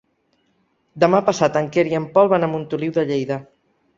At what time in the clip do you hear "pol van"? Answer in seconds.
2.15-2.47